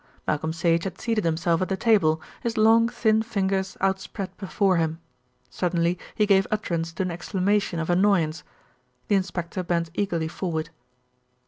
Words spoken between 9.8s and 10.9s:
eagerly forward.